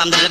맘대로 0.00 0.29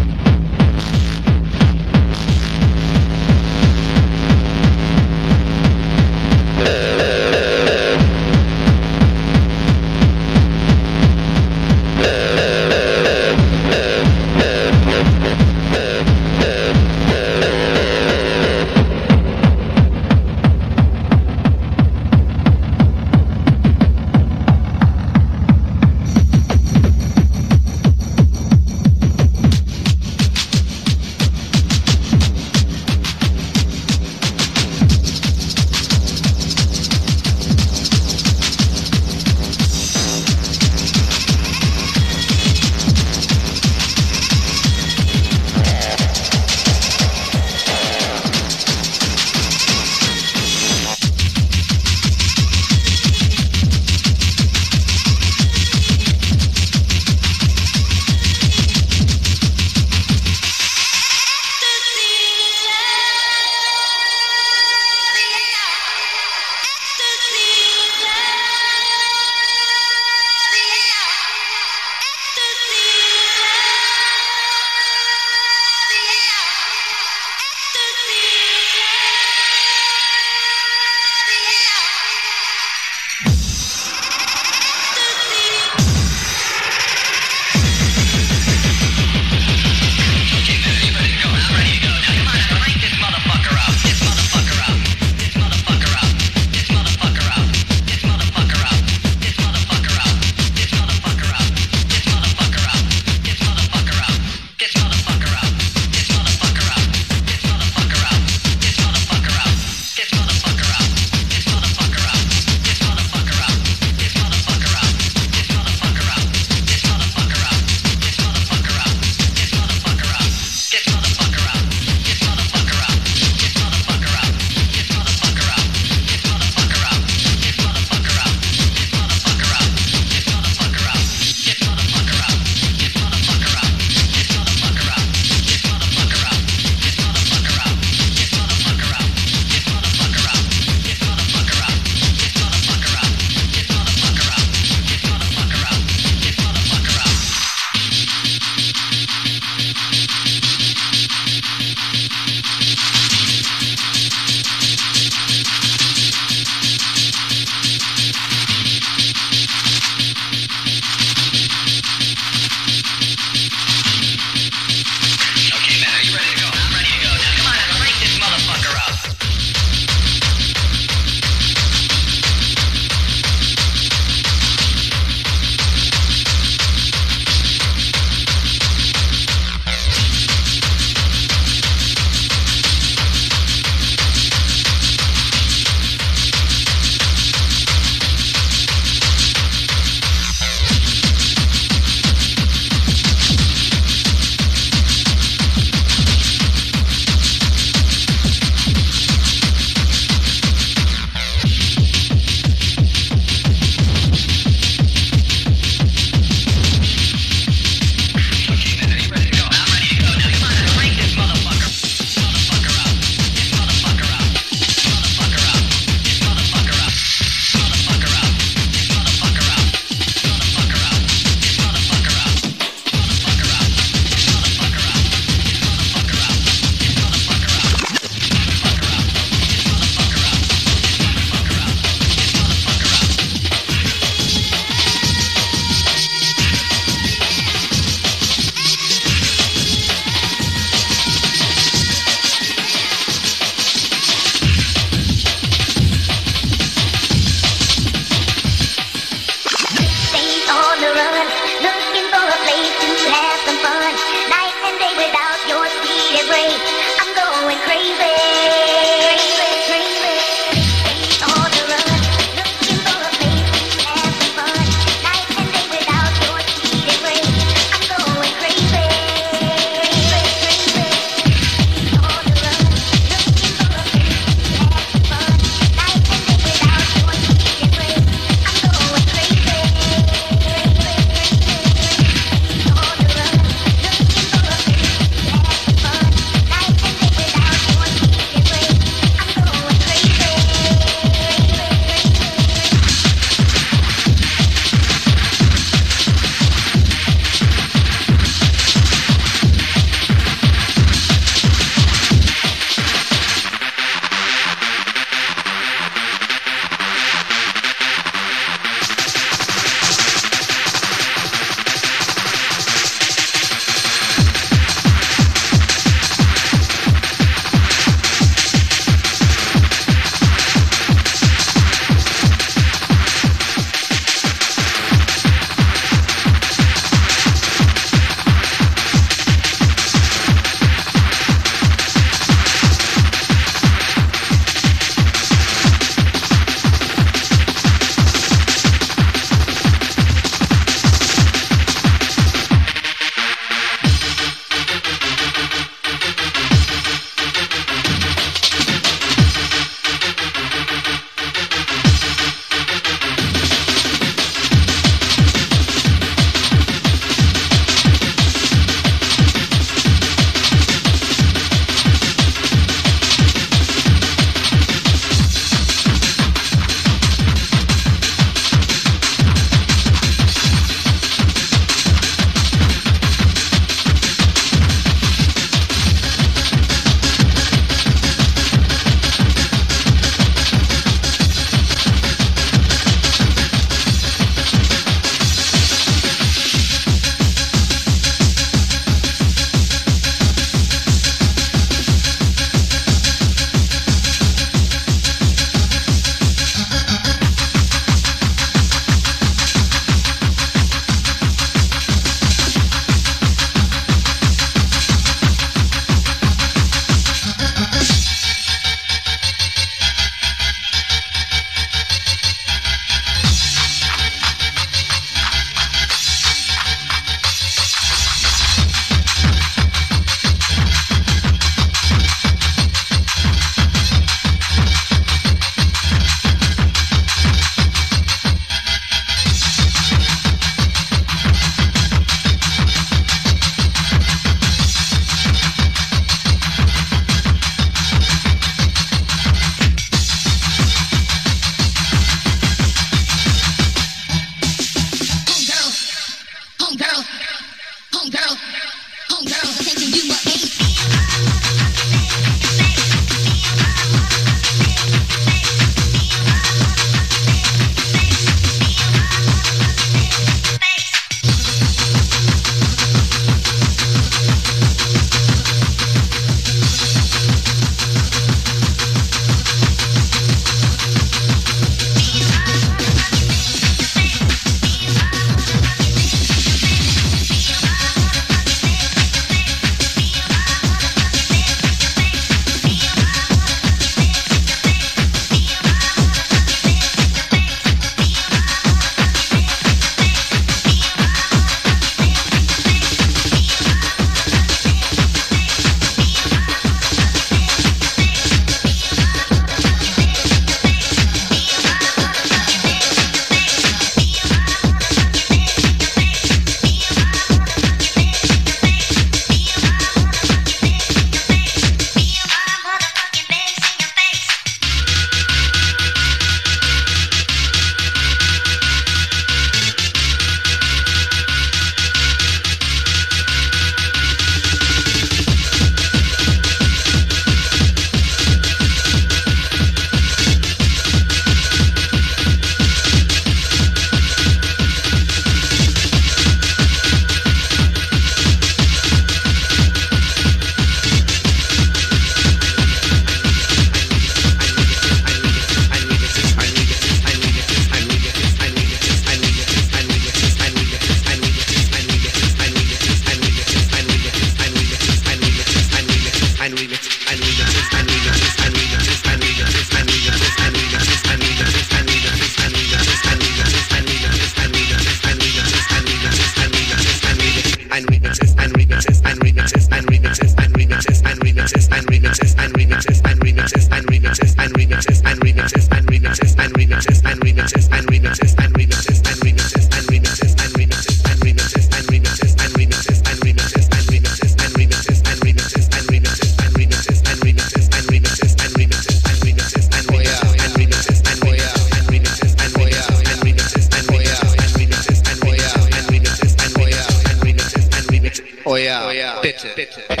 yeah, 599.43 599.55
bitte. 599.55 600.00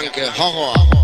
Gedanke 0.00 0.30
Horror. 0.32 0.99